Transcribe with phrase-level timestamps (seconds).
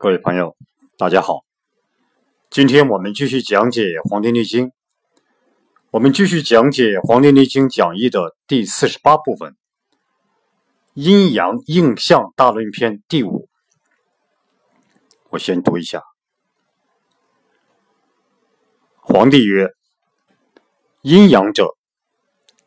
[0.00, 0.56] 各位朋友，
[0.96, 1.44] 大家好。
[2.50, 4.68] 今天我们继续讲解《黄帝内经》，
[5.90, 9.56] 我们继续讲解《黄帝内经讲义》的第四十八部分——
[10.94, 13.48] 阴阳应象大论篇第五。
[15.30, 16.04] 我先读一下：
[19.00, 19.70] 黄帝曰
[21.02, 21.76] ：“阴阳者，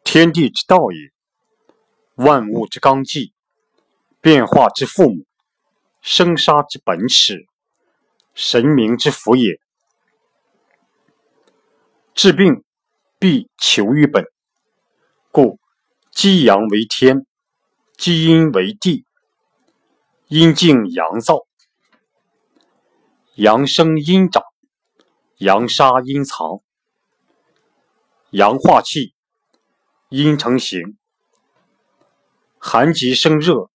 [0.04, 1.14] 天地之道也，
[2.16, 3.32] 万物之纲纪，
[4.20, 5.24] 变化之父母。”
[6.02, 7.46] 生杀之本始，
[8.34, 9.60] 神明之福也。
[12.16, 12.64] 治病
[13.20, 14.26] 必求于本，
[15.32, 15.60] 故
[16.12, 17.28] 积阳为天，
[17.98, 19.06] 积阴为地。
[20.28, 21.46] 阴静阳燥，
[23.36, 24.42] 阳生阴长，
[25.38, 26.62] 阳杀阴藏。
[28.32, 29.14] 阳化气，
[30.10, 30.98] 阴成形。
[32.58, 33.70] 寒极生热，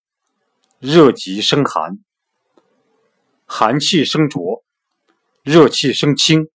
[0.81, 1.99] 热极生寒。
[3.47, 4.65] 寒气生浊，
[5.43, 6.51] 热气生清。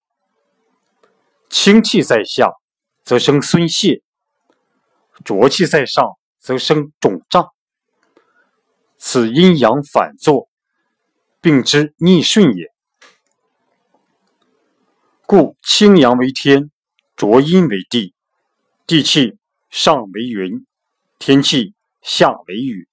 [1.49, 2.51] 清气在下，
[3.03, 4.03] 则生孙泄；
[5.23, 7.49] 浊气在上，则生肿胀。
[8.97, 10.49] 此阴阳反作，
[11.39, 12.67] 病之逆顺也。
[15.25, 16.69] 故清阳为天，
[17.15, 18.13] 浊阴为地。
[18.85, 19.37] 地气
[19.69, 20.67] 上为云，
[21.17, 22.89] 天气下为雨。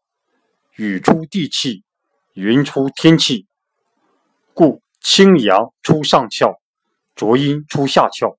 [0.77, 1.83] 雨出地气，
[2.35, 3.48] 云出天气。
[4.59, 6.59] 故清阳出上窍，
[7.15, 8.37] 浊阴出下窍。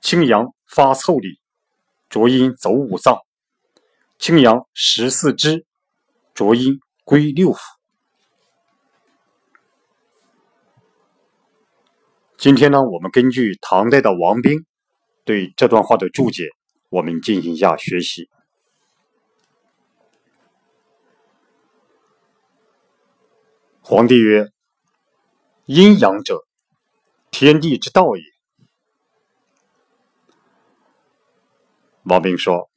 [0.00, 1.38] 清阳发腠理，
[2.08, 3.20] 浊阴走五脏。
[4.18, 5.64] 清阳十四肢，
[6.34, 7.60] 浊阴归六腑。
[12.36, 14.66] 今天呢，我们根据唐代的王冰
[15.24, 16.48] 对这段话的注解，
[16.88, 18.28] 我们进行一下学习。
[23.82, 24.51] 皇帝曰。
[25.66, 26.44] 阴阳者，
[27.30, 28.22] 天地之道也。
[32.02, 32.68] 王冰说：“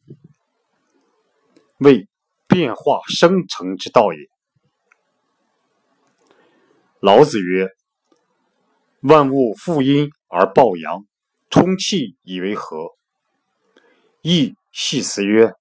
[1.79, 2.07] 为
[2.47, 4.19] 变化生成之道也。”
[7.01, 7.69] 老子曰
[9.01, 11.07] ：“万物负阴而抱阳，
[11.49, 12.91] 充气以为和。”
[14.21, 15.53] 亦系辞曰：“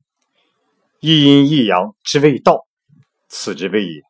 [1.00, 2.66] 一阴一阳之谓道，
[3.28, 4.02] 此之谓也。”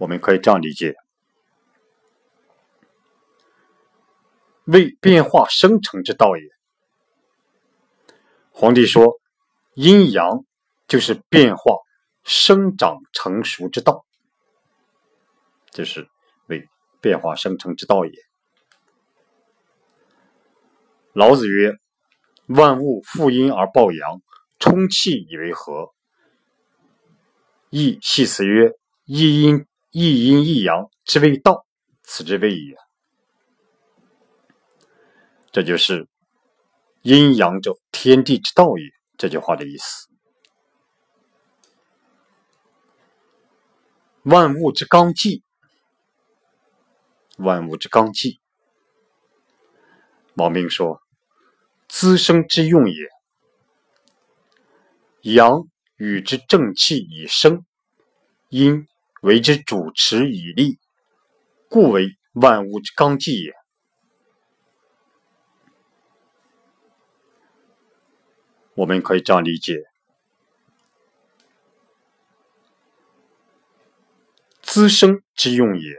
[0.00, 0.96] 我们可以这样理解：
[4.64, 6.42] 为变化生成之道也。
[8.50, 9.20] 皇帝说，
[9.74, 10.46] 阴阳
[10.88, 11.76] 就是变化、
[12.24, 14.06] 生长、成熟之道，
[15.70, 16.08] 就是
[16.46, 16.66] 为
[17.02, 18.12] 变化生成之道也。
[21.12, 21.76] 老子曰
[22.48, 24.22] ：“万物负阴而抱阳，
[24.58, 25.92] 充气以为和。”
[27.68, 28.72] 亦系辞曰
[29.04, 31.66] ：“一阴。”一阴一阳之谓道，
[32.02, 32.76] 此之谓也。
[35.50, 36.08] 这就是
[37.02, 38.84] 阴阳者，天地之道也。
[39.18, 40.08] 这句话的意思。
[44.22, 45.42] 万物之纲纪，
[47.38, 48.38] 万物之纲纪。
[50.34, 51.02] 王明说
[51.88, 53.08] ：“滋生之用也。
[55.22, 55.64] 阳
[55.96, 57.66] 与之正气以生，
[58.50, 58.86] 阴。”
[59.20, 60.78] 为之主持以立，
[61.68, 63.52] 故为万物之纲纪也。
[68.74, 69.76] 我们可以这样理解：
[74.62, 75.96] 滋生之用也，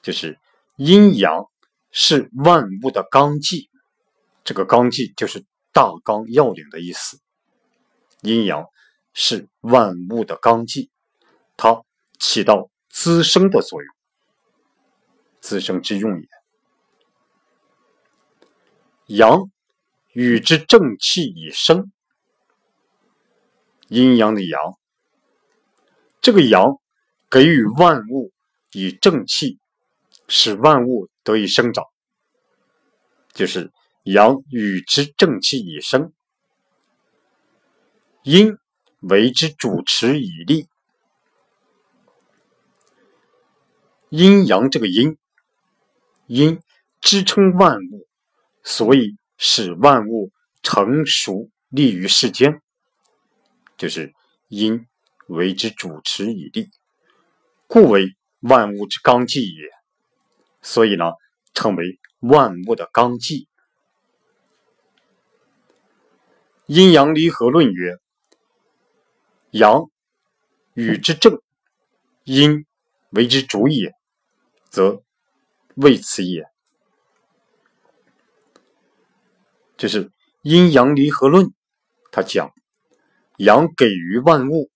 [0.00, 0.38] 就是
[0.76, 1.50] 阴阳
[1.90, 3.68] 是万物的纲纪。
[4.44, 7.20] 这个纲纪就是大纲要领的意思。
[8.22, 8.64] 阴阳
[9.12, 10.90] 是万物的纲纪。
[11.58, 11.82] 它
[12.20, 13.94] 起到滋生的作用，
[15.40, 16.28] 滋生之用也。
[19.06, 19.50] 阳
[20.12, 21.90] 与之正气以生，
[23.88, 24.60] 阴阳的阳，
[26.20, 26.78] 这个阳
[27.28, 28.32] 给予万物
[28.70, 29.58] 以正气，
[30.28, 31.84] 使万物得以生长，
[33.32, 33.72] 就是
[34.04, 36.12] 阳与之正气以生，
[38.22, 38.56] 阴
[39.00, 40.68] 为之主持以立。
[44.10, 45.18] 阴阳这个阴，
[46.26, 46.60] 阴
[47.00, 48.06] 支撑万物，
[48.62, 50.32] 所以使万物
[50.62, 52.62] 成熟立于世间，
[53.76, 54.14] 就是
[54.48, 54.86] 阴
[55.26, 56.70] 为之主持以立，
[57.66, 59.68] 故为万物之纲纪也。
[60.62, 61.12] 所以呢，
[61.52, 63.46] 称为万物的纲纪。
[66.66, 67.98] 阴阳离合论曰：
[69.50, 69.90] 阳
[70.74, 71.40] 与之正，
[72.24, 72.66] 阴
[73.10, 73.94] 为之主也，
[74.70, 75.02] 则
[75.74, 76.44] 谓此也。
[79.76, 80.10] 就是
[80.42, 81.52] 阴阳离合论，
[82.10, 82.52] 他讲
[83.36, 84.70] 阳给予万物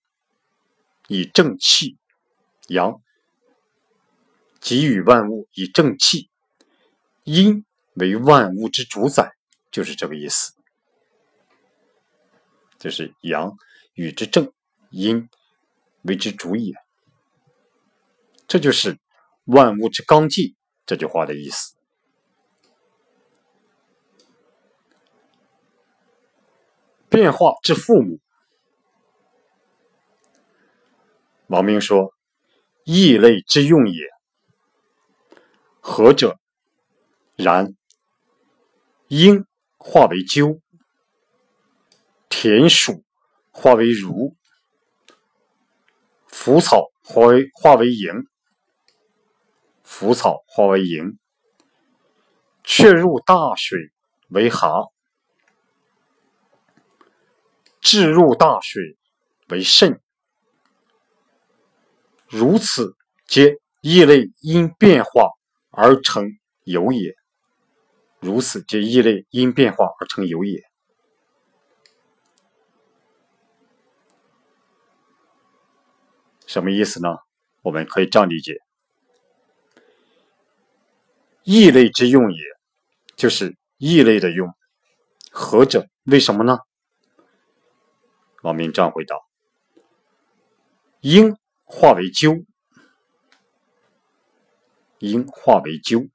[1.07, 1.97] 以正气，
[2.67, 3.01] 阳
[4.61, 6.29] 给予万物以正气，
[7.23, 9.33] 阴为万物之主宰，
[9.71, 10.53] 就是这个意思。
[12.79, 13.57] 就是阳
[13.93, 14.53] 与之正，
[14.89, 15.29] 阴
[16.03, 16.73] 为之主也。
[18.47, 18.97] 这就是
[19.45, 20.55] 万物之纲纪
[20.85, 21.75] 这句话的意思。
[27.09, 28.19] 变化之父母，
[31.47, 32.13] 王明说
[32.85, 34.07] ：“异类之用也。
[35.79, 36.39] 何者？
[37.35, 37.75] 然。
[39.09, 39.45] 鹰
[39.77, 40.59] 化为鸠。”
[42.29, 43.03] 田鼠
[43.51, 44.35] 化为儒，
[46.27, 48.25] 腐草化为化为蝇，
[49.95, 51.17] 腐草化为蝇，
[52.63, 53.77] 却入大水
[54.29, 54.91] 为蛤，
[57.79, 58.97] 置入大水
[59.49, 60.01] 为肾。
[62.27, 62.95] 如此，
[63.27, 65.29] 皆异类因变化
[65.69, 66.25] 而成
[66.63, 67.13] 有也。
[68.19, 70.63] 如此，皆异类因变化而成有也。
[76.47, 77.09] 什么意思呢？
[77.61, 78.57] 我们可以这样理解：
[81.43, 82.39] 异类之用也，
[83.15, 84.49] 就是异类的用。
[85.31, 85.87] 何者？
[86.03, 86.59] 为什么呢？
[88.41, 89.15] 王明章回答：
[91.01, 92.45] 应化为鸠，
[94.99, 96.09] 应化为鸠。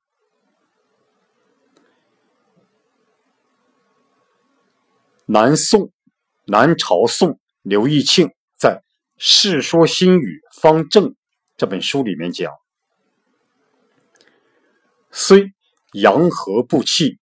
[5.27, 5.93] 南宋，
[6.47, 8.83] 南朝宋刘义庆在。
[9.21, 11.11] 《世说新语·方正》
[11.57, 12.53] 这本书里面讲
[15.21, 15.53] ：“虽
[15.95, 17.19] 阳和不弃，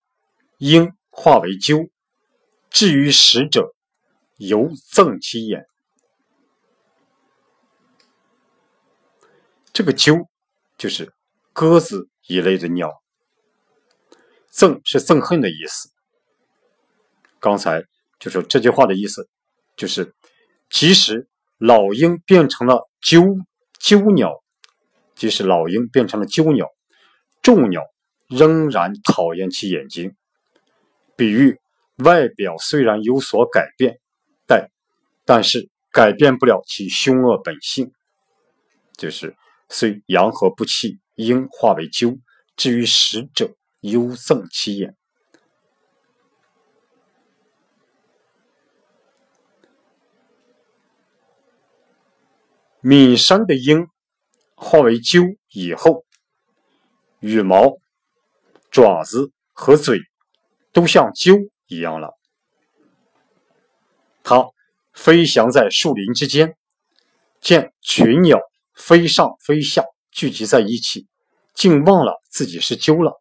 [0.58, 1.88] 应化为鸠。
[2.69, 3.75] 至于食者，
[4.37, 5.64] 犹赠其眼。”
[9.72, 10.28] 这个鸠
[10.76, 11.10] 就是
[11.54, 12.93] 鸽子一类的鸟，
[14.52, 15.88] 憎是憎恨的意思。
[17.40, 17.82] 刚才
[18.19, 19.26] 就说这句话的意思，
[19.75, 20.14] 就是
[20.69, 21.26] 即使。
[21.58, 23.25] 老鹰变成了鸠
[23.78, 24.44] 鸠鸟，
[25.14, 26.69] 即使老鹰变成了鸠鸟，
[27.46, 27.81] 众鸟
[28.28, 30.16] 仍然讨厌其眼睛。
[31.14, 31.60] 比喻
[31.98, 34.00] 外表虽然有所改变，
[34.48, 34.69] 但
[35.25, 37.93] 但是改变不了其凶恶本性。
[38.96, 39.37] 就是
[39.69, 42.19] 虽阳和不弃，鹰化为鸠，
[42.56, 44.96] 至于使者，犹憎其眼。
[52.81, 53.87] 岷山的鹰
[54.56, 55.22] 化为鸠
[55.52, 56.05] 以后，
[57.26, 57.76] 羽毛、
[58.70, 59.99] 爪子和嘴
[60.73, 61.34] 都像鸠
[61.67, 62.14] 一样了。
[64.23, 64.46] 它
[64.93, 66.56] 飞翔在树林之间，
[67.40, 68.38] 见群鸟
[68.75, 71.08] 飞上飞下，聚集在一起，
[71.52, 73.20] 竟忘了自己是鸠了。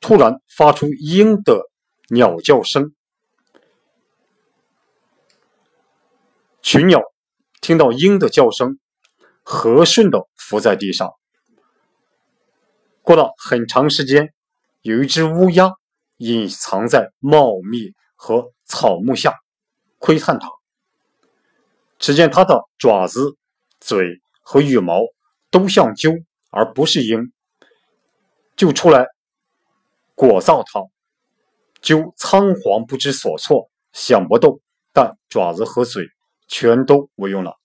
[0.00, 1.60] 突然发出鹰的
[2.08, 2.94] 鸟叫声，
[6.62, 7.02] 群鸟。
[7.60, 8.80] 听到鹰的叫声，
[9.44, 11.12] 和顺的伏在地上。
[13.02, 14.32] 过了很长时间，
[14.80, 15.70] 有一只乌鸦
[16.16, 19.34] 隐藏在茂密和草木下，
[19.98, 20.48] 窥探它。
[21.98, 23.36] 只见它的爪子、
[23.80, 25.00] 嘴和羽毛
[25.50, 26.12] 都像鸠，
[26.50, 27.32] 而不是鹰，
[28.56, 29.06] 就出来
[30.14, 30.80] 裹造它。
[31.80, 34.60] 鸠仓皇不知所措，想不动，
[34.92, 36.06] 但爪子和嘴。
[36.48, 37.56] 全都不用了，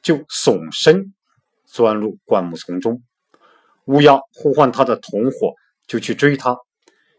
[0.00, 1.12] 就耸身
[1.66, 3.02] 钻入灌木丛中。
[3.90, 5.54] 乌鸦呼唤他的同伙，
[5.86, 6.56] 就去追他，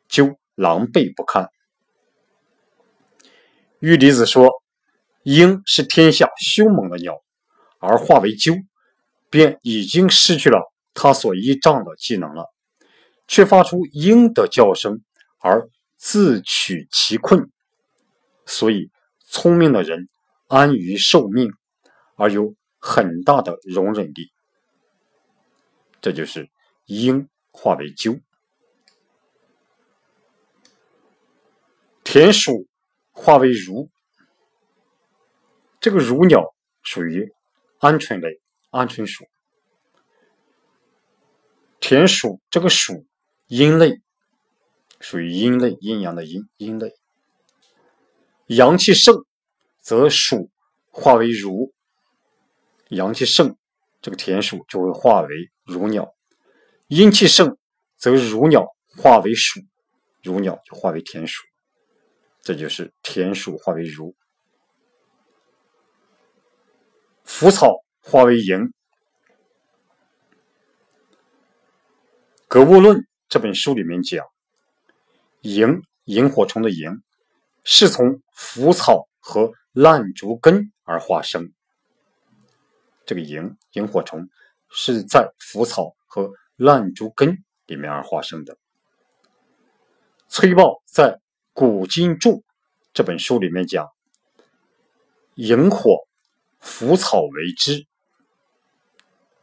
[0.07, 1.49] 就狼狈不堪。
[3.79, 4.49] 玉离子说
[5.23, 7.21] ：“鹰是天下凶猛的鸟，
[7.79, 8.55] 而化为鸠，
[9.29, 12.45] 便已经失去了他所依仗的技能了，
[13.27, 15.01] 却发出鹰的叫声
[15.39, 17.49] 而自取其困。
[18.45, 18.89] 所以，
[19.27, 20.07] 聪明的人。”
[20.51, 21.49] 安于受命，
[22.17, 24.33] 而有很大的容忍力，
[26.01, 26.49] 这就是
[26.99, 28.19] 鹰化为鸠。
[32.03, 32.67] 田鼠
[33.11, 33.89] 化为如，
[35.79, 37.33] 这个如鸟属于
[37.79, 39.25] 鹌鹑类，鹌鹑属。
[41.79, 43.05] 田鼠这个鼠
[43.47, 44.01] 阴类，
[44.99, 46.93] 属于阴类，阴阳的阴，阴类，
[48.47, 49.25] 阳气盛。
[49.83, 50.51] 则鼠
[50.91, 51.73] 化为儒，
[52.89, 53.57] 阳气盛，
[53.99, 56.05] 这个田鼠就会化为如鸟；
[56.91, 57.57] 阴气盛，
[57.95, 58.67] 则如鸟
[58.97, 59.61] 化为鼠，
[60.21, 61.41] 如鸟就化为田鼠。
[62.41, 64.13] 这就是田鼠化为如。
[67.23, 68.59] 腐草化为萤，
[72.49, 72.97] 《格物论》
[73.29, 74.27] 这本书里面讲，
[75.43, 77.01] 萤萤火虫的萤
[77.63, 81.53] 是从腐草和烂竹根而化生。
[83.05, 84.27] 这个萤萤火虫
[84.69, 86.33] 是在腐草和
[86.63, 88.57] 烂竹根里面而化生的。
[90.27, 91.15] 崔豹在
[91.53, 92.29] 《古今注》
[92.93, 93.89] 这本书里面讲，
[95.35, 96.07] 萤火。
[96.59, 97.87] 腐草为之，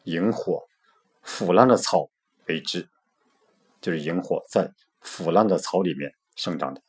[0.04, 0.68] 萤火
[1.20, 2.08] 腐烂的草
[2.46, 2.88] 为之，
[3.80, 6.80] 就是萤火在腐烂的草里面生长的，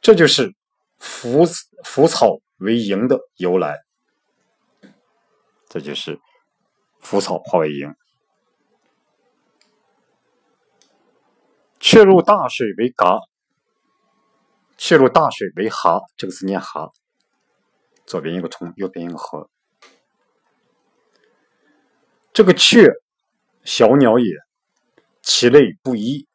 [0.00, 0.54] 这就是
[0.96, 1.44] 腐
[1.82, 3.80] 腐草为萤的由来。
[5.68, 6.20] 这就是
[7.00, 7.96] 腐草化为萤，
[11.88, 13.20] 却入大水为蛤，
[14.76, 16.90] 却入大水为蛤，这个字念蛤。
[18.06, 19.48] 左边一个虫，右边一个禾。
[22.32, 22.90] 这个雀，
[23.62, 24.34] 小鸟也，
[25.22, 26.26] 其类不一，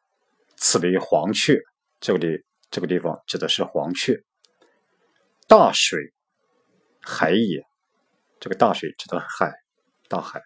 [0.56, 1.60] 此为黄雀。
[2.00, 4.24] 这里这个地方指的是黄雀。
[5.46, 6.14] 大水，
[7.02, 7.62] 海也，
[8.40, 9.52] 这个大水指的是海，
[10.08, 10.40] 大海。《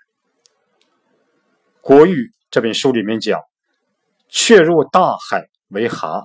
[1.80, 3.40] 国语》这本书里面讲，
[4.28, 6.22] 却入大海为蛤，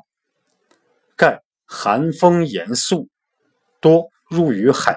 [1.15, 3.10] 盖寒风严肃，
[3.79, 4.10] 多。
[4.31, 4.96] 入于海，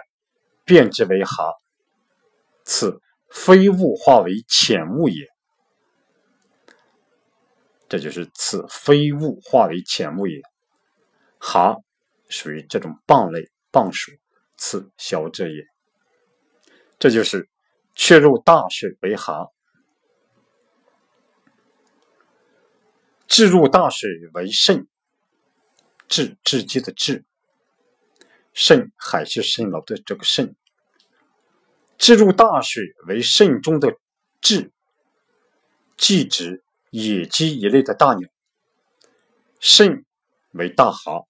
[0.64, 1.56] 变之为蛤，
[2.64, 5.26] 此非物化为浅物也。
[7.88, 10.40] 这就是此非物化为浅物也。
[11.40, 11.76] 蛤
[12.28, 14.12] 属于这种蚌类，蚌属，
[14.56, 15.64] 此小者也。
[17.00, 17.49] 这就是
[17.96, 19.49] 却入大水为蛤，
[23.26, 24.86] 置入大水为肾，
[26.08, 27.24] 置置机的置。
[28.52, 30.54] 肾海市蜃楼的这个肾，
[31.98, 33.96] 置入大水为肾中的
[34.40, 34.70] 质，
[35.96, 38.28] 即指野鸡一类的大鸟。
[39.58, 40.04] 肾
[40.52, 41.26] 为大蛤，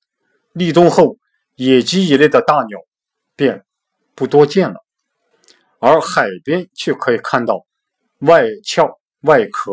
[0.52, 1.16] 立冬后，
[1.54, 2.78] 野鸡一类的大鸟
[3.34, 3.64] 便
[4.14, 4.84] 不多见了，
[5.78, 7.64] 而海边却可以看到
[8.18, 9.72] 外壳外壳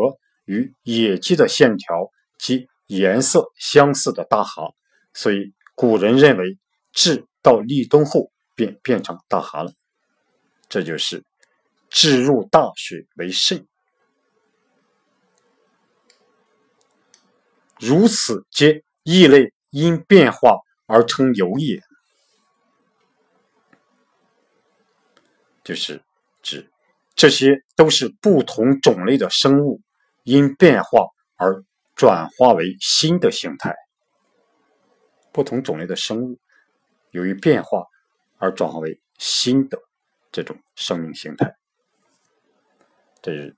[0.52, 4.74] 与野鸡的线条及颜色相似的大蛤，
[5.14, 6.58] 所以古人认为
[6.92, 7.26] 置。
[7.44, 9.74] 到立冬后便变成大蛤了，
[10.70, 11.24] 这就是
[11.90, 13.66] 置入大水为肾，
[17.80, 21.82] 如此皆异类因变化而成有也，
[25.64, 26.04] 就是
[26.44, 26.70] 指
[27.16, 29.82] 这些都是不同种类的生物
[30.24, 31.64] 因变化而
[31.96, 33.76] 转化为新的形态，
[35.32, 36.40] 不同种类的生物。
[37.12, 37.86] 由于变化
[38.38, 39.78] 而转化为新的
[40.32, 41.56] 这种生命形态，
[43.22, 43.58] 这是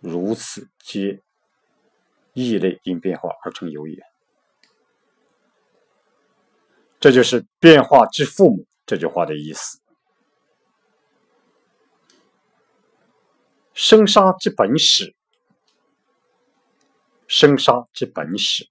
[0.00, 1.22] 如此皆
[2.32, 4.02] 异类因变化而成有也。
[6.98, 9.78] 这就是“变化之父母”这句话的意思。
[13.80, 15.14] 生杀之本始，
[17.28, 18.68] 生杀之本始。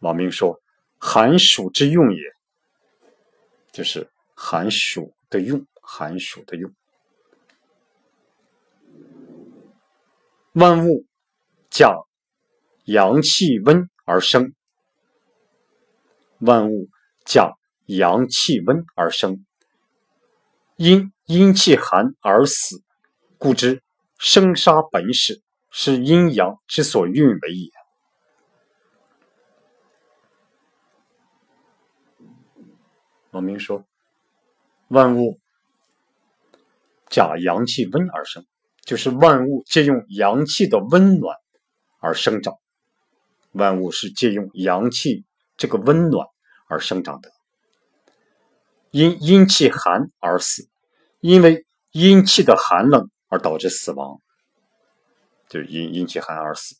[0.00, 0.60] 王明说
[1.00, 2.20] ：“寒暑之用也。”
[3.72, 6.70] 就是寒暑的用，寒暑的用。
[10.52, 11.06] 万物
[11.70, 11.96] 假
[12.84, 14.52] 阳气温而生，
[16.40, 16.90] 万物
[17.24, 17.54] 假
[17.86, 19.46] 阳气温而生，
[20.76, 22.82] 因阴气寒而死，
[23.38, 23.82] 故知
[24.22, 27.70] 生杀本始，是阴阳之所运为也。
[33.30, 33.82] 王明说
[34.88, 35.40] ：“万物
[37.08, 38.44] 假阳气温而生，
[38.82, 41.34] 就是万物借用阳气的温暖
[41.98, 42.56] 而生长。
[43.52, 45.24] 万物是借用阳气
[45.56, 46.26] 这个温暖
[46.68, 47.32] 而生长的。
[48.90, 50.68] 因阴气寒而死，
[51.20, 54.20] 因为阴气的寒冷而导致死亡，
[55.48, 56.76] 就是因阴气寒而死。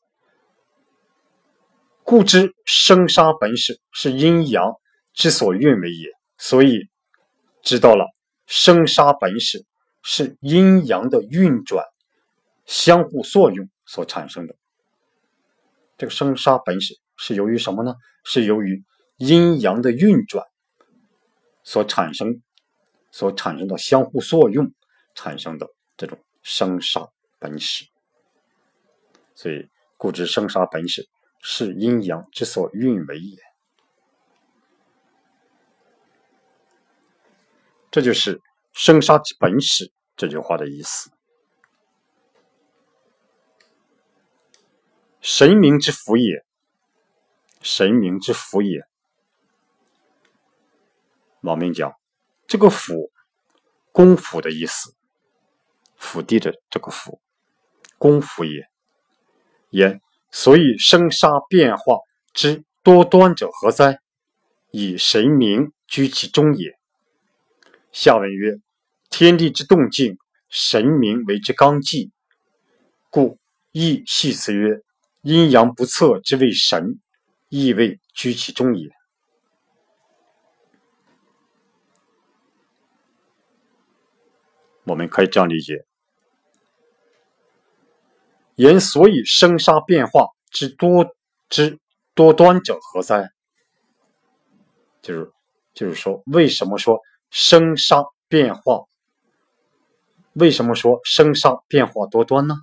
[2.03, 4.75] 故知生杀本始，是阴阳
[5.15, 6.89] 之所运为也。”所以，
[7.63, 8.07] 知道了
[8.47, 9.65] 生杀本始
[10.03, 11.85] 是阴阳的运转
[12.65, 14.57] 相互作用所产生的。
[15.99, 17.95] 这个生杀本始是由于什么呢？
[18.25, 18.83] 是由于
[19.19, 20.47] 阴阳的运转
[21.63, 22.43] 所产生、
[23.11, 24.73] 所产生的相互作用
[25.15, 27.87] 产生的这种生杀本始。
[29.35, 31.09] 所以，故知生杀本始，
[31.41, 33.39] 是阴阳之所运为也。
[37.91, 38.41] 这就是
[38.73, 41.11] “生杀之本始”这句话的意思。
[45.21, 46.45] 神明之福也，
[47.63, 48.87] 神明之福也。
[51.41, 51.95] 老明讲，
[52.47, 53.11] 这个“福”，
[53.91, 54.95] 功夫的意思，
[56.01, 57.21] 府地的这个“府”，
[57.99, 58.67] 功夫也。
[59.69, 60.01] 言
[60.33, 61.99] 所以生杀变化
[62.33, 64.01] 之多端者何哉？
[64.73, 66.73] 以神明居其中也。
[67.93, 68.55] 下文曰：
[69.11, 70.17] 天地之动静，
[70.49, 72.11] 神明为之纲纪，
[73.11, 73.39] 故
[73.73, 74.81] 亦系辞曰。
[75.23, 76.99] 阴阳不测之谓神，
[77.51, 78.89] 亦谓居其中也。
[84.85, 85.85] 我们可以这样理解：
[88.61, 91.17] 言所以生杀变化之多
[91.49, 91.79] 之
[92.15, 93.31] 多端者何哉？
[95.01, 95.33] 就是
[95.73, 97.01] 就是说，为什么说
[97.31, 98.85] 生杀变化？
[100.35, 102.57] 为什么说生杀变化多端呢？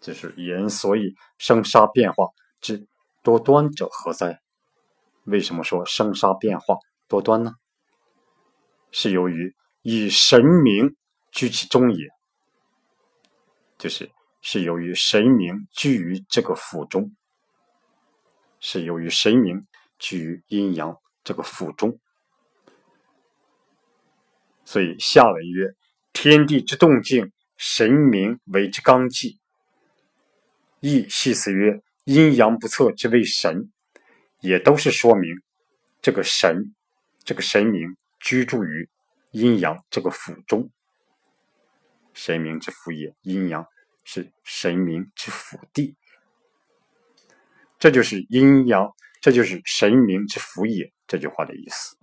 [0.00, 2.28] 就是言所以生杀变化
[2.60, 2.86] 之
[3.24, 4.38] 多端者何哉？
[5.24, 6.76] 为什么说生杀变化
[7.08, 7.54] 多端呢？
[8.92, 9.52] 是由于
[9.82, 10.94] 以神明
[11.32, 12.06] 居其中也，
[13.84, 14.10] 就是
[14.40, 17.14] 是由于神明居于这个府中，
[18.58, 19.66] 是由于神明
[19.98, 22.00] 居于阴阳这个府中，
[24.64, 25.74] 所以下文曰：
[26.14, 29.38] 天地之动静，神明为之纲纪。
[30.80, 33.70] 亦系辞曰：“阴阳不测之谓神，
[34.40, 35.42] 也都是说明
[36.00, 36.74] 这个神，
[37.22, 38.88] 这个神明居住于
[39.30, 40.70] 阴阳这个府中。
[42.14, 43.66] 神明之府也，阴阳
[44.04, 45.96] 是神明之府地。
[47.78, 50.92] 这就是阴阳，这就是神明之府也。
[51.06, 51.96] 这句话的意思。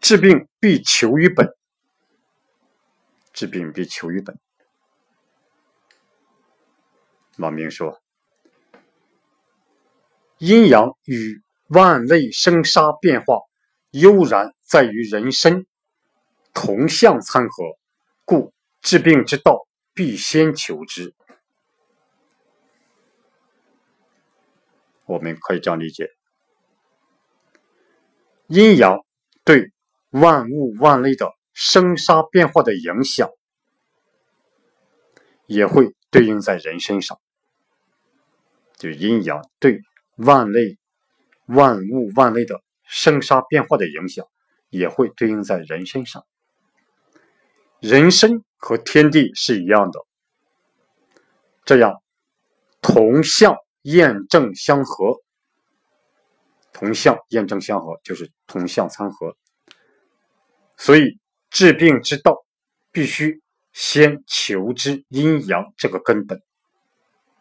[0.00, 1.48] 治病必求于本。”
[3.32, 4.38] 治病必求于本。
[7.38, 8.00] 王明说
[10.38, 13.40] ：“阴阳与万类生杀变化，
[13.90, 15.66] 悠然在于人身，
[16.56, 17.78] 同向参合，
[18.24, 21.14] 故治病之道必先求之。”
[25.06, 26.10] 我们可以这样理解：
[28.48, 29.04] 阴阳
[29.44, 29.70] 对
[30.10, 31.36] 万物万类的。
[31.58, 33.30] 生杀变化的影响，
[35.46, 37.18] 也会对应在人身上。
[38.76, 39.80] 就阴阳对
[40.16, 40.76] 万类、
[41.46, 44.26] 万物、万类的生杀变化的影响，
[44.68, 46.26] 也会对应在人身上。
[47.80, 50.00] 人身和天地是一样的，
[51.64, 52.02] 这样
[52.80, 55.16] 同向验证相合，
[56.72, 59.36] 同向验证相合就是同向参合，
[60.76, 61.18] 所以。
[61.48, 62.44] 治病之道，
[62.92, 63.40] 必须
[63.72, 66.42] 先求之阴阳这个根本。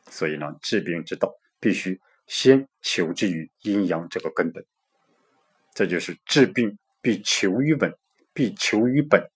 [0.10, 4.64] 所以呢，治病之道必须先求之于阴阳这个根本。
[5.74, 7.94] 这就是治病必求于本，
[8.32, 9.30] 必求于本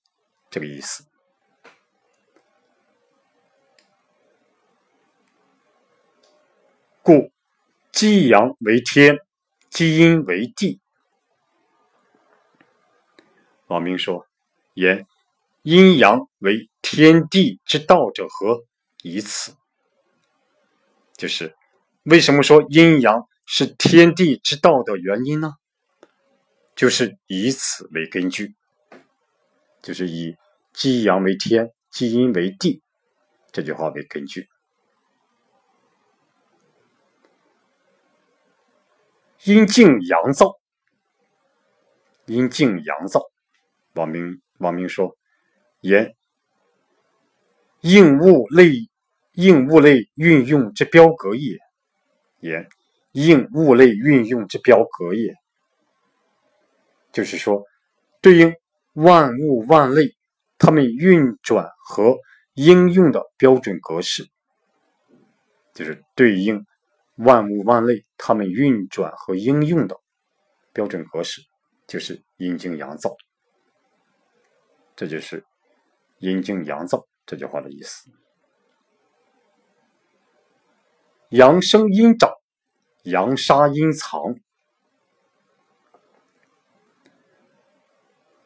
[0.50, 1.06] 这个意思。
[7.02, 7.32] 故
[7.92, 9.18] 积阳为天，
[9.70, 10.80] 积阴为地。
[13.68, 14.26] 王明说。
[14.76, 15.08] 言
[15.64, 18.64] 阴阳为天地之道者何？
[19.04, 19.58] 以此，
[21.18, 21.54] 就是
[22.04, 25.56] 为什么说阴阳是天地之道的原因呢？
[26.78, 28.56] 就是以此为根据，
[29.82, 30.36] 就是以
[30.74, 32.82] 积阳为天，积阴为地
[33.52, 34.48] 这句话为根据。
[39.44, 40.58] 阴静阳燥，
[42.26, 43.30] 阴静阳燥，
[43.94, 44.42] 王明。
[44.60, 45.16] 王明说
[45.80, 46.18] ：“言
[47.80, 48.74] 应物类
[49.32, 51.58] 应物类运用之标格也。
[52.42, 52.68] 言
[53.14, 55.34] 应物类运用之标格也，
[57.14, 57.64] 就是说，
[58.22, 58.54] 对应
[58.94, 60.16] 万物万类，
[60.58, 62.18] 它们运转和
[62.54, 64.28] 应用的标准格式，
[65.74, 66.66] 就是对应
[67.16, 69.98] 万物万类，它们运转和应用的
[70.74, 71.42] 标准格式，
[71.88, 73.16] 就是阴经阳燥。”
[74.96, 75.46] 这就是
[76.20, 78.12] “阴经阳燥”这句话的意思。
[81.30, 82.34] 阳生阴长，
[83.04, 84.36] 阳杀阴藏。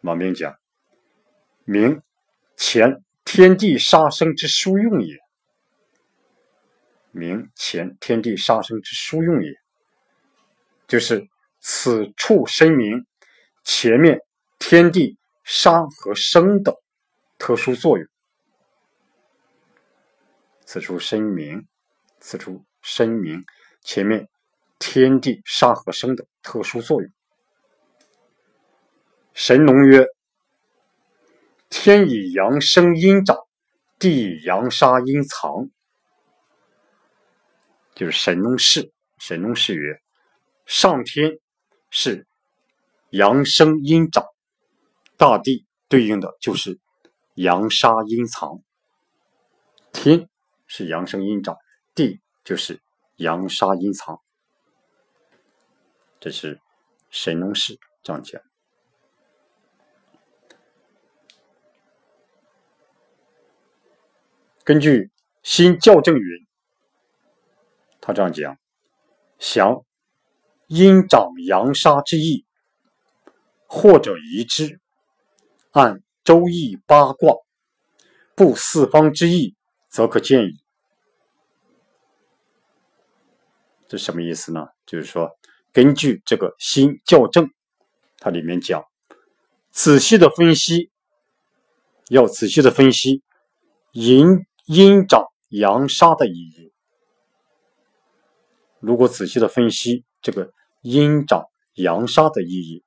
[0.04, 0.54] 王明讲，
[1.64, 2.02] 明
[2.58, 5.18] 前天地杀生之殊用也。
[7.12, 9.54] 明前天地杀生之殊用也，
[10.90, 11.26] 就是
[11.62, 13.06] 此处声明
[13.64, 14.20] 前面
[14.60, 16.76] 天地杀和生的
[17.38, 18.06] 特殊作用。
[20.66, 21.66] 此处声明，
[22.20, 23.42] 此处声明
[23.82, 24.28] 前面
[24.80, 27.10] 天地杀和生的特殊作用。
[29.34, 30.06] 神农曰
[31.68, 33.36] ：“天以阳生阴长，
[33.98, 35.70] 地以阳杀阴藏。”
[37.96, 38.92] 就是神农氏。
[39.18, 40.00] 神农氏曰
[40.68, 41.40] ：“上天
[41.90, 42.28] 是
[43.10, 44.24] 阳生阴长，
[45.18, 46.80] 大地对应的就是
[47.34, 48.62] 阳杀阴藏。
[49.92, 50.30] 天
[50.68, 51.58] 是阳生阴长，
[51.96, 52.82] 地就是
[53.16, 54.22] 阳杀阴藏。”
[56.20, 56.60] 这是
[57.10, 58.40] 神农氏这样讲
[64.64, 66.48] 根据新校正云，
[68.00, 68.58] 他这样讲：
[69.38, 69.84] 降
[70.68, 72.46] 阴长阳杀之意，
[73.68, 74.80] 或者疑之，
[75.72, 77.36] 按周易八卦
[78.36, 79.54] 布四方之意，
[79.90, 80.64] 则可见矣。
[83.90, 84.68] 这什么意思呢？
[84.86, 85.30] 就是说，
[85.74, 87.50] 根据这个新校正，
[88.18, 88.82] 它里面讲，
[89.72, 90.90] 仔细的分析，
[92.08, 93.22] 要仔细的分析
[93.92, 94.46] 阴。
[94.66, 96.72] 阴长阳杀的意义，
[98.80, 102.82] 如果仔细的分析这个阴长阳杀的意义，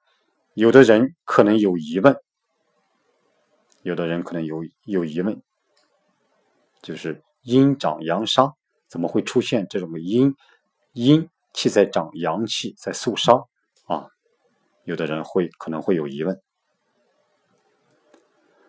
[0.54, 2.16] 有的人可能有疑问，
[3.82, 5.42] 有的人可能有有疑问，
[6.80, 8.54] 就是阴长阳杀
[8.88, 10.34] 怎么会出现这种阴
[10.94, 13.44] 阴气在长，阳气在肃杀
[13.84, 14.08] 啊？
[14.84, 16.40] 有的人会可能会有疑问。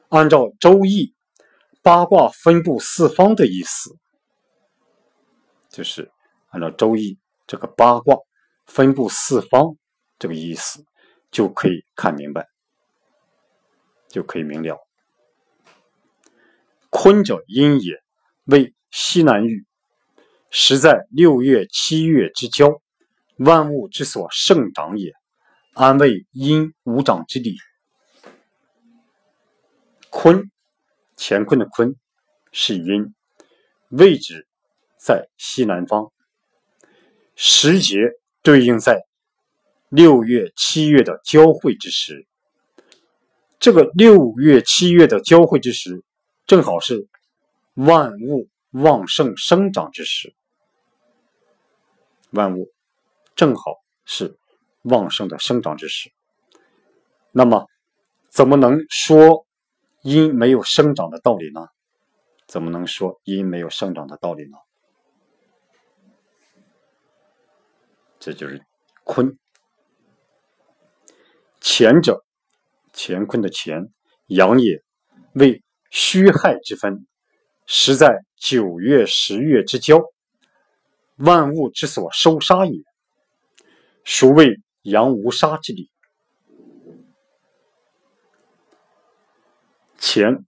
[0.10, 1.14] 按照《周易》。
[1.88, 3.98] 八卦分布四方的意思，
[5.70, 6.12] 就是
[6.50, 7.14] 按照《周易》
[7.48, 8.18] 这个八卦
[8.66, 9.78] 分布四方
[10.20, 10.84] 这个意思，
[11.32, 12.46] 就可以看明白，
[14.10, 14.78] 就可以明了。
[16.90, 17.94] 坤者阴也，
[18.44, 19.66] 为西南域，
[20.50, 22.82] 实在六月七月之交，
[23.38, 25.14] 万物之所盛长也，
[25.74, 27.56] 安为阴无长之理。
[30.10, 30.52] 坤。
[31.18, 31.96] 乾坤的坤
[32.52, 33.14] 是阴，
[33.90, 34.48] 位置
[34.98, 36.12] 在西南方，
[37.36, 37.98] 时节
[38.44, 39.02] 对应在
[39.90, 42.28] 六月、七月的交汇之时。
[43.60, 46.04] 这个六月、七月的交汇之时，
[46.46, 47.08] 正好是
[47.74, 50.36] 万物旺盛生长之时。
[52.30, 52.72] 万物
[53.36, 54.38] 正好是
[54.84, 56.12] 旺盛的生长之时。
[57.32, 57.68] 那么，
[58.30, 59.47] 怎么能说？
[60.02, 61.68] 阴没有生长的道理呢？
[62.48, 64.58] 怎么能说阴没有生长的道理呢？
[68.20, 68.66] 这就是
[69.04, 69.38] 坤。
[71.60, 72.24] 乾者，
[72.94, 73.90] 乾坤的乾，
[74.28, 74.82] 阳也，
[75.34, 77.06] 为虚亥之分，
[77.66, 80.02] 实在九月、十月之交，
[81.18, 82.82] 万物之所收杀也，
[84.06, 85.92] 孰谓阳无杀之理？
[90.00, 90.46] 乾，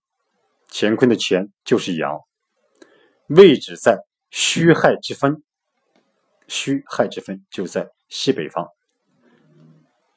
[0.71, 2.19] 乾坤的乾就是阳，
[3.27, 3.97] 位置在
[4.29, 5.43] 戌亥之分，
[6.47, 8.67] 戌亥之分就在西北方，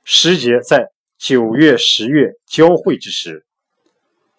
[0.05, 3.47] 时节在九月、十月交汇之时，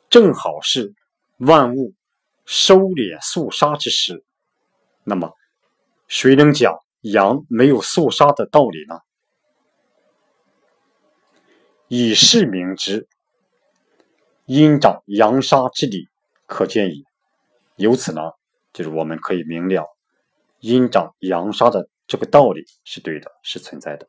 [0.10, 0.94] 正好是
[1.38, 1.94] 万物
[2.46, 4.24] 收敛肃杀之时。
[5.04, 5.34] 那么，
[6.08, 9.00] 谁能讲阳没有肃杀的道理呢？
[11.88, 13.08] 以是明之。
[14.46, 16.10] 阴长阳杀之理
[16.46, 17.06] 可见矣。
[17.78, 18.22] 由此呢，
[18.72, 19.96] 就是我们可以明了
[20.60, 24.08] 阴长阳杀的这个道理是对的，是存在的。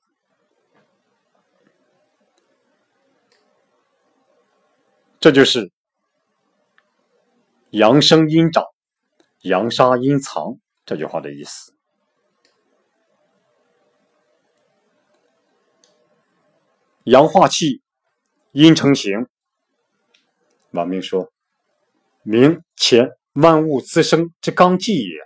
[5.21, 5.73] 这就是
[7.71, 8.65] 阳生阴长，
[9.41, 11.73] 阳杀阴藏这句话的意思。
[17.05, 17.83] 阳化气，
[18.53, 19.27] 阴成形。
[20.75, 21.33] 王明说
[22.23, 25.17] ：“明前万物滋生之纲纪也，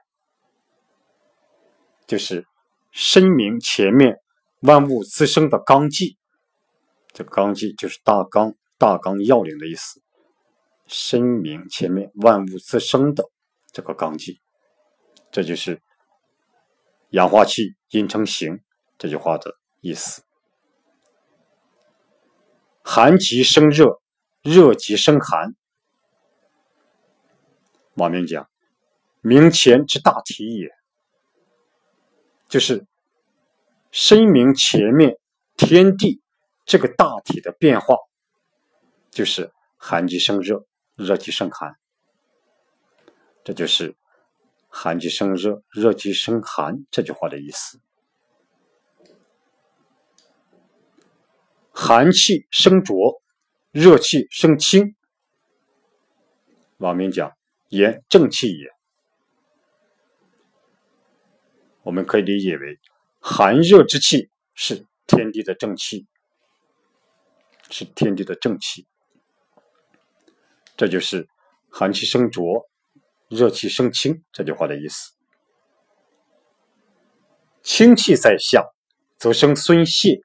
[2.06, 2.46] 就是
[2.90, 4.18] 深明前面
[4.60, 6.16] 万物滋生的纲纪。
[7.12, 10.00] 这纲纪就是大纲、大纲要领的意思。
[10.86, 13.24] 深明前面万物滋生的
[13.72, 14.40] 这个纲纪，
[15.30, 15.80] 这就是
[17.10, 18.60] 氧化气阴成形
[18.98, 20.22] 这句话的意思。
[22.82, 24.00] 寒极生热，
[24.48, 25.54] 热极生寒。
[27.96, 28.48] 王明讲，
[29.20, 30.70] 明前之大体也，
[32.48, 32.86] 就是
[33.90, 35.18] 声明前面
[35.54, 36.22] 天地
[36.64, 37.94] 这个大体的变化，
[39.10, 41.76] 就是寒极生热，热极生寒。
[43.44, 43.96] 这就是
[44.68, 47.78] “寒极生热，热极生寒”这句话的意思。
[51.70, 53.20] 寒气生浊，
[53.70, 54.94] 热气生清。
[56.78, 57.32] 王明讲
[57.68, 58.68] ：“言正气也。”
[61.82, 62.78] 我们可以理解为，
[63.20, 66.06] 寒热之气是天地的正气，
[67.70, 68.86] 是天地的正气。
[70.76, 71.28] 这就是
[71.70, 72.68] 寒气生浊。
[73.28, 75.12] 热气生清这句话的意思，
[77.62, 78.64] 清气在下，
[79.18, 80.22] 则生孙泄；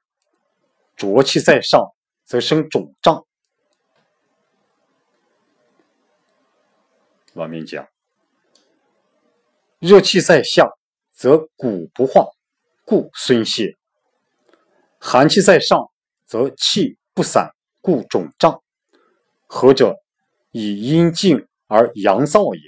[0.96, 1.82] 浊气在上，
[2.24, 3.26] 则生肿胀。
[7.34, 7.88] 王明讲，
[9.80, 10.70] 热气在下，
[11.12, 12.26] 则骨不化，
[12.84, 13.76] 故孙泄；
[14.98, 15.90] 寒气在上，
[16.24, 18.62] 则气不散，故肿胀。
[19.46, 19.96] 何者？
[20.52, 22.62] 以阴静而阳燥也。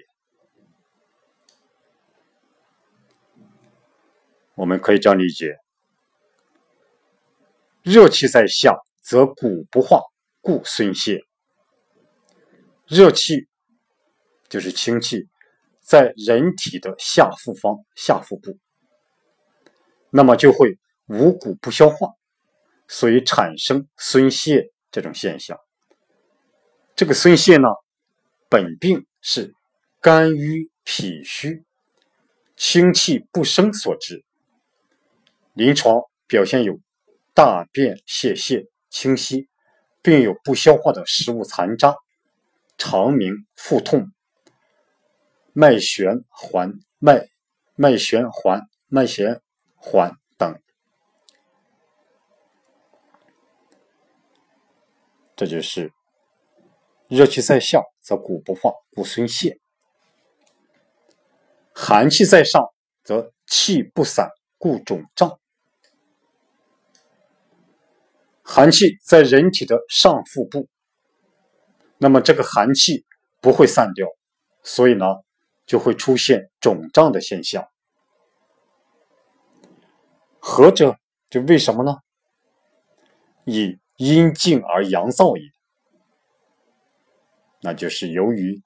[4.56, 5.56] 我们可以这样理解：
[7.82, 10.02] 热气在下，则骨不化，
[10.40, 11.20] 故孙泄。
[12.86, 13.46] 热气
[14.48, 15.26] 就是清气，
[15.80, 18.58] 在人体的下腹方、下腹部，
[20.10, 20.78] 那么就会
[21.08, 22.08] 五谷不消化，
[22.88, 25.58] 所以产生孙泄这种现象。
[26.94, 27.68] 这个孙泄呢，
[28.48, 29.52] 本病是
[30.00, 31.64] 肝郁脾虚、
[32.56, 34.24] 清气不生所致。
[35.52, 36.78] 临床表现有
[37.34, 39.48] 大便泄泻清晰，
[40.02, 41.94] 并有不消化的食物残渣、
[42.78, 44.10] 肠鸣腹痛、
[45.58, 47.30] 脉弦缓、脉
[47.76, 49.40] 脉弦缓、脉弦
[49.74, 50.60] 缓等。
[55.34, 55.90] 这就是
[57.08, 59.58] 热气在下，则骨不化，故孙泄；
[61.74, 62.62] 寒气在上，
[63.02, 65.40] 则气不散，故肿胀。
[68.42, 70.68] 寒气在人体的上腹部，
[71.96, 73.06] 那么这个寒气
[73.40, 74.06] 不会散掉，
[74.62, 75.06] 所以呢
[75.66, 77.68] 就会出现肿胀的现象。
[80.38, 80.96] 何者？
[81.28, 81.98] 就为什么呢？
[83.44, 85.50] 以阴静而阳燥也。
[87.60, 88.62] 那就是由于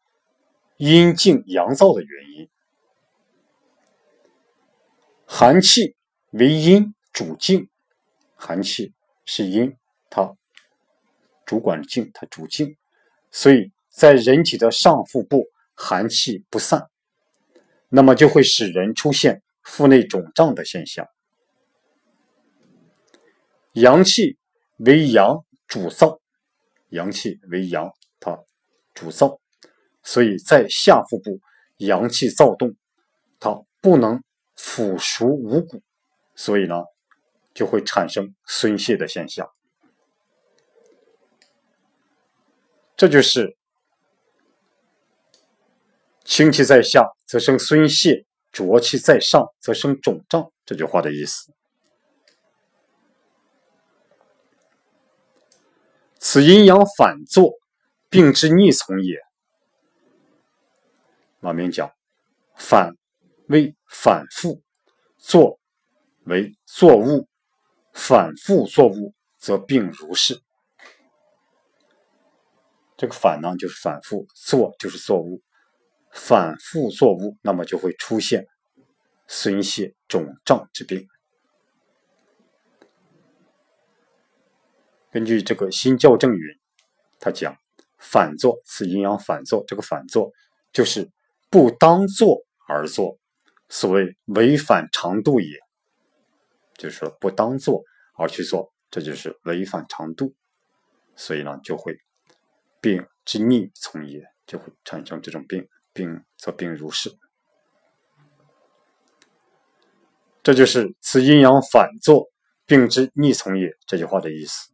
[0.77, 2.49] 阴静阳燥的原因。
[5.25, 5.97] 寒气
[6.31, 7.71] 为阴主静，
[8.35, 8.93] 寒气。
[9.27, 9.77] 是阴，
[10.09, 10.37] 它
[11.47, 12.77] 主管静，它主静，
[13.31, 15.47] 所以在人体的上腹部
[15.83, 16.91] 寒气不散，
[17.89, 21.09] 那么就会使人出现腹内肿胀的现象。
[23.73, 24.37] 阳气
[24.77, 26.21] 为阳主燥，
[26.91, 27.91] 阳气为阳，
[28.21, 28.39] 它
[28.93, 29.41] 主燥，
[30.03, 31.41] 所以在下腹部
[31.79, 32.77] 阳气躁动，
[33.39, 34.23] 它不能
[34.55, 35.83] 腐熟五谷，
[36.35, 36.75] 所以呢。
[37.53, 39.51] 就会产生孙泄的现象，
[42.97, 43.57] 这就是
[46.31, 51.53] 清气在下则生孙泄，浊气在上则生肿胀这句话的意思。
[56.21, 57.55] 此阴阳反作，
[58.09, 59.19] 病之逆从也。
[61.41, 61.91] 马明讲，
[62.55, 62.95] 反
[63.49, 64.63] 为反复，
[65.19, 65.59] 作
[66.27, 67.27] 为作物。
[67.93, 70.41] 反复作物，则病如是。
[72.97, 75.43] 这个反呢，就是反复作，就是作物，
[76.11, 78.47] 反复作物，那么就会出现
[79.27, 81.07] 孙泄肿胀之病。
[85.11, 86.41] 根据这个新校正云，
[87.19, 87.57] 他讲
[87.99, 90.31] 反作此阴阳反作，这个反作
[90.73, 91.11] 就是
[91.51, 93.19] 不当作而作，
[93.69, 95.59] 所谓违反常度也。
[96.75, 97.83] 就是说不当做
[98.17, 100.35] 而去做，这就是违反常度，
[101.15, 101.99] 所以呢就会
[102.81, 105.69] 病之逆从也，就会产生这种病，
[106.01, 107.15] 病则病如是。
[110.43, 112.31] 这就是此阴阳反作，
[112.65, 114.71] 病之逆从也这句话的意思。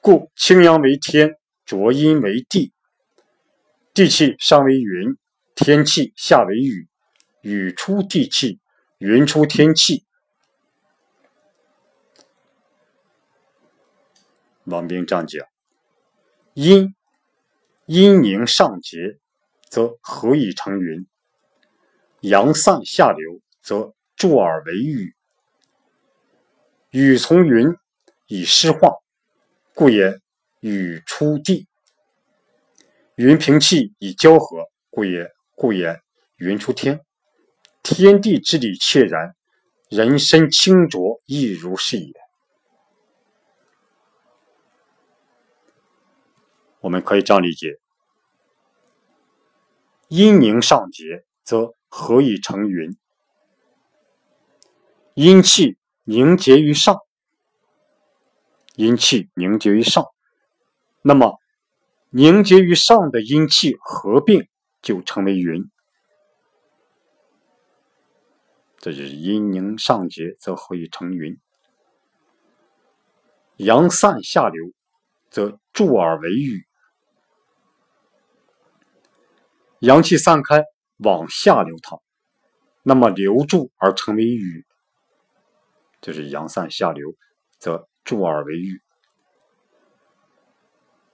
[0.00, 2.72] 故清阳为天，浊阴为地，
[3.92, 5.18] 地气上为云，
[5.54, 6.88] 天气下为雨。
[7.42, 8.58] 雨出地气，
[8.96, 10.06] 云出天气。
[14.64, 15.46] 王冰这样讲：
[16.54, 16.94] 阴
[17.88, 19.18] 阴凝上结，
[19.70, 21.06] 则何以成云？
[22.20, 25.14] 阳散下流，则助而为雨。
[26.90, 27.74] 雨从云
[28.26, 28.90] 以湿化，
[29.72, 30.20] 故也
[30.60, 31.64] 雨出地；
[33.14, 35.98] 云平气以交合，故也故也
[36.36, 37.00] 云出天。
[37.82, 39.34] 天地之理切然，
[39.88, 42.12] 人身清浊亦如是也。
[46.80, 47.78] 我们可以这样理解：
[50.08, 52.96] 阴凝上结，则何以成云？
[55.14, 57.00] 阴气凝结于上，
[58.76, 60.06] 阴气凝结于上，
[61.02, 61.40] 那么
[62.10, 64.48] 凝结于上的阴气合并
[64.80, 65.68] 就成为云。
[68.78, 71.36] 这就是阴凝上结，则何以成云？
[73.56, 74.70] 阳散下流，
[75.28, 76.67] 则注而为雨。
[79.80, 80.64] 阳气散开，
[80.96, 82.02] 往下流淌，
[82.82, 84.66] 那么流注而成为雨，
[86.00, 87.14] 就是阳散下流，
[87.58, 88.82] 则注而为雨。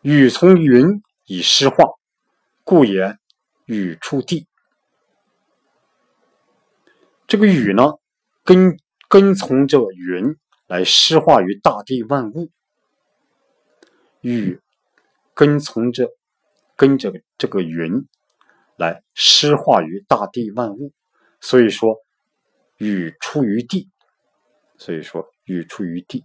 [0.01, 1.85] 雨从云以湿化，
[2.63, 3.19] 故也
[3.67, 4.47] 雨出地。
[7.27, 7.95] 这个雨呢，
[8.45, 12.51] 跟跟从着云来湿化于大地万物，
[14.23, 14.59] 雨
[15.35, 16.09] 跟从着
[16.77, 18.09] 跟着这个云。
[18.77, 20.93] 来湿化于大地万物，
[21.41, 21.97] 所以说
[22.79, 23.89] 雨出于地，
[24.79, 26.25] 所以说雨出于地。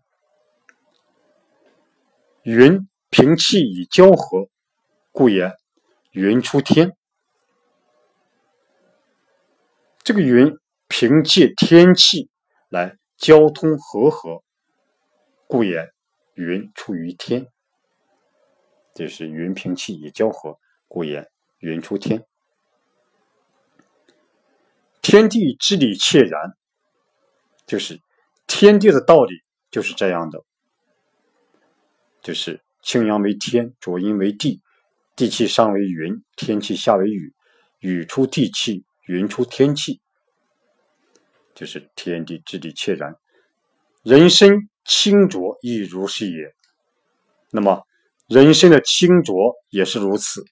[2.43, 4.47] 云平气以交合，
[5.11, 5.53] 故也
[6.11, 6.95] 云出天。
[10.03, 10.57] 这个云
[10.87, 12.29] 凭借天气
[12.69, 14.41] 来交通和合，
[15.45, 15.91] 故也
[16.33, 17.45] 云出于天。
[18.95, 20.57] 这是云平气以交合，
[20.87, 22.25] 故也云出天。
[25.09, 26.53] 天地之理切然，
[27.65, 27.99] 就是
[28.45, 29.33] 天地的道理
[29.71, 30.45] 就是这样的，
[32.21, 34.61] 就是清阳为天，浊阴为地，
[35.15, 37.33] 地气上为云，天气下为雨，
[37.79, 39.99] 雨出地气，云出天气，
[41.55, 43.15] 就是天地之理切然。
[44.03, 46.53] 人身清浊亦如是也。
[47.49, 47.81] 那么
[48.27, 50.45] 人身的清浊也是如此，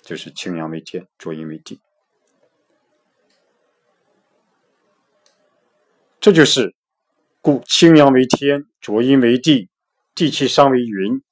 [0.00, 1.78] 就是清阳为天，浊阴为地。
[6.20, 6.74] 这就是，
[7.40, 9.70] 故清阳为天，浊阴为地，
[10.14, 11.22] 地气上为云，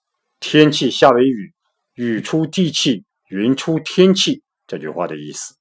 [0.41, 1.53] 天气下为雨，
[1.93, 4.43] 雨出地气，云出天气。
[4.67, 5.57] 这句话的意思。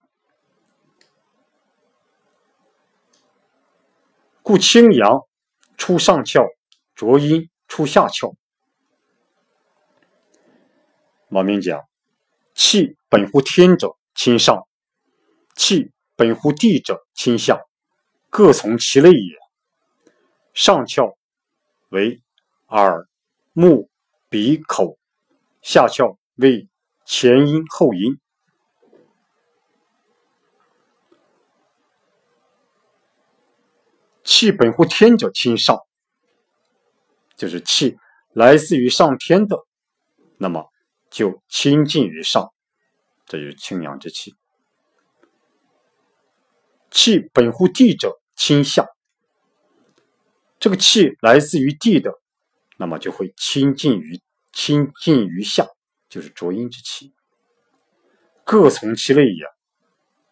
[4.41, 5.23] 故清阳
[5.75, 6.47] 出上窍，
[6.95, 8.33] 浊阴出下窍。
[11.27, 11.81] 王明讲：
[12.53, 14.61] 气本乎天者，亲上；
[15.57, 17.66] 气本乎地者，亲下。
[18.37, 19.35] 各从其类也。
[20.53, 21.15] 上窍
[21.89, 22.21] 为
[22.67, 23.09] 耳、
[23.51, 23.89] 目、
[24.29, 24.99] 鼻、口；
[25.63, 26.69] 下窍为
[27.03, 28.19] 前阴、后阴。
[34.23, 35.79] 气本乎天者，亲上，
[37.35, 37.97] 就是气
[38.33, 39.57] 来自于上天的，
[40.37, 40.71] 那么
[41.09, 42.53] 就亲近于上，
[43.25, 44.35] 这就是清阳之气。
[46.91, 48.87] 气本乎地者，亲下。
[50.59, 52.13] 这个气来自于地的，
[52.77, 54.21] 那么就会亲近于
[54.53, 55.67] 亲近于下，
[56.07, 57.13] 就是浊阴之气。
[58.45, 59.43] 各从其类也，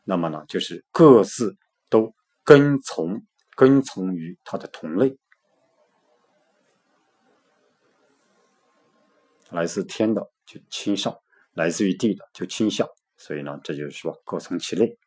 [0.05, 1.57] 那么呢，就是各自
[1.89, 2.13] 都
[2.43, 3.21] 跟从
[3.55, 5.17] 跟从于它的同类。
[9.49, 11.15] 来自天的就亲上，
[11.53, 14.97] 来自于地的就亲下，所以呢，这就是说各从其类。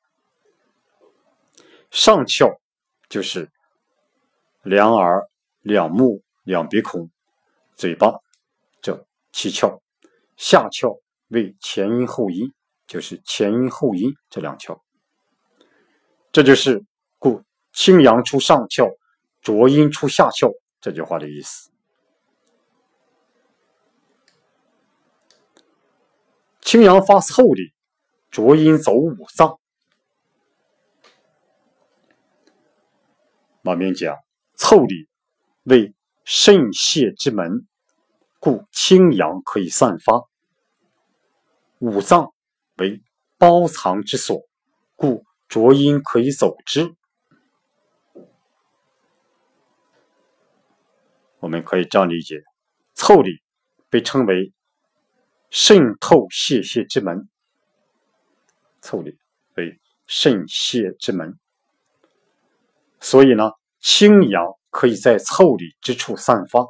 [1.90, 2.60] 上窍
[3.08, 3.50] 就是
[4.62, 5.28] 两耳、
[5.60, 7.10] 两目、两鼻孔、
[7.74, 8.12] 嘴巴
[8.82, 9.80] 这七窍；
[10.36, 12.52] 下窍为前阴后阴，
[12.86, 14.80] 就是前阴后阴这两窍。
[16.30, 16.84] 这就是
[17.18, 17.42] 故
[17.72, 18.94] 清阳出上窍，
[19.40, 21.70] 浊阴出下窍这句话的意思。
[26.60, 27.72] 清阳发腠理，
[28.30, 29.58] 浊阴走五脏。
[33.68, 34.16] 马明讲，
[34.56, 35.10] 腠理
[35.64, 35.94] 为
[36.24, 37.66] 肾泄之门，
[38.40, 40.26] 故清阳可以散发；
[41.78, 42.32] 五脏
[42.78, 43.02] 为
[43.36, 44.40] 包藏之所，
[44.96, 46.94] 故浊阴可以走之。
[51.40, 52.42] 我们可以这样理解：
[52.96, 53.42] 腠理
[53.90, 54.50] 被称为
[55.50, 57.28] 肾透泄泻之门，
[58.80, 59.18] 腠理
[59.56, 61.38] 为肾泄之门，
[62.98, 63.50] 所以呢，
[63.80, 66.66] 清阳可以在腠理之处散发，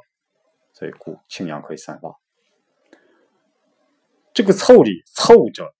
[0.73, 2.19] 所以故清阳可以散发。
[4.35, 5.75] 这个腠理，腠者，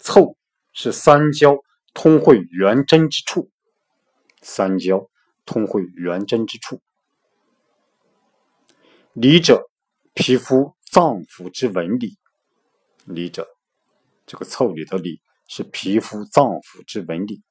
[0.00, 0.36] 腠
[0.72, 1.56] 是三焦
[1.94, 3.50] 通会元真之处，
[4.42, 5.08] 三焦
[5.46, 6.80] 通会元真之处。
[9.14, 9.70] 里者，
[10.14, 12.18] 皮肤脏腑之纹理。
[13.06, 13.48] 里者，
[14.26, 17.42] 这个腠理的理是皮肤脏腑之纹理。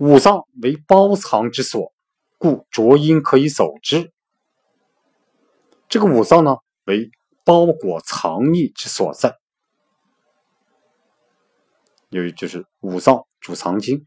[0.00, 1.92] 五脏为包藏之所，
[2.38, 4.10] 故浊阴可以走之。
[5.88, 7.10] 这个五脏呢，为
[7.44, 9.36] 包裹藏匿之所在。
[12.08, 14.06] 由于就是五脏主藏精，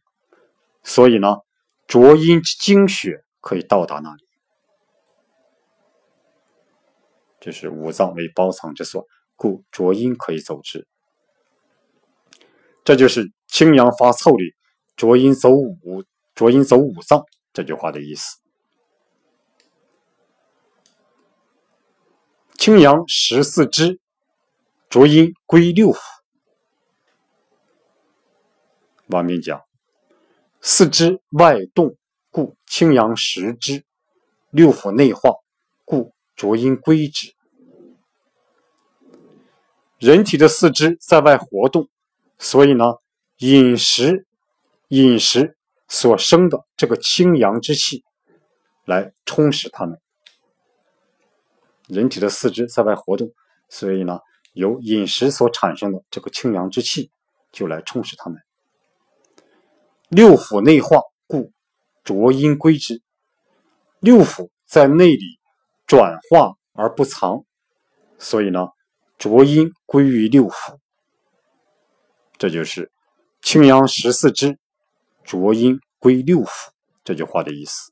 [0.84, 1.38] 所以呢。
[1.86, 4.24] 浊阴之精血可以到达那里，
[7.42, 10.88] 这是五脏为包藏之所，故浊阴可以走之。
[12.86, 14.56] 这就是清阳发腠理，
[14.96, 16.04] 浊阴走五，
[16.36, 18.38] 浊阴走五脏这句话的意思。
[22.56, 24.00] 清阳十四支，
[24.90, 26.00] 浊阴归六腑。
[29.08, 29.62] 王明讲。
[30.66, 31.98] 四肢外动，
[32.32, 33.84] 故清阳实之；
[34.50, 35.32] 六腑内化，
[35.84, 37.36] 故浊阴归之。
[40.00, 41.90] 人体的四肢在外活动，
[42.40, 42.96] 所以呢，
[43.40, 44.26] 饮食
[44.94, 48.04] 饮食所生的这个清阳之气
[48.86, 50.00] 来充实它们。
[51.88, 53.32] 人体的四肢在外活动，
[53.70, 54.20] 所以呢，
[54.54, 57.10] 由饮食所产生的这个清阳之气
[57.52, 58.40] 就来充实它们。
[60.10, 61.52] 六腑内化，故
[62.04, 63.02] 浊阴归之。
[64.00, 65.40] 六腑在内里
[65.88, 67.46] 转化而不藏，
[68.20, 68.68] 所以呢，
[69.18, 70.78] 浊阴归于六腑。
[72.38, 72.92] 这就是
[73.42, 74.60] 清阳十四支，
[75.24, 76.70] 浊音归六腑
[77.04, 77.92] 这句话的意思。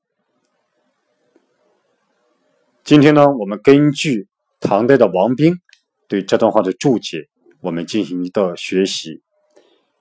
[2.83, 4.27] 今天呢，我们根据
[4.59, 5.59] 唐代的王冰
[6.07, 7.29] 对这段话的注解，
[7.61, 9.21] 我们进行一个学习，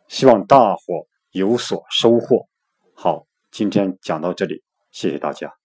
[0.08, 1.06] 希望大伙。
[1.32, 2.48] 有所收获。
[2.92, 5.59] 好，今天讲到这里，谢谢大家。